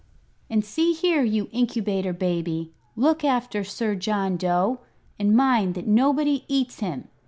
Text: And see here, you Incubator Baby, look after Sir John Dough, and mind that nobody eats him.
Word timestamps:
And 0.49 0.65
see 0.65 0.93
here, 0.93 1.21
you 1.21 1.47
Incubator 1.51 2.11
Baby, 2.11 2.73
look 2.95 3.23
after 3.23 3.63
Sir 3.63 3.93
John 3.93 4.35
Dough, 4.35 4.79
and 5.19 5.37
mind 5.37 5.75
that 5.75 5.85
nobody 5.85 6.43
eats 6.47 6.79
him. 6.79 7.07